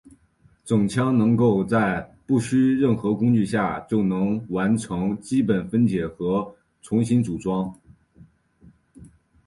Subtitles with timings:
[0.65, 7.71] 整枪能够在不需任何工具下就能完成基本分解和重新组装。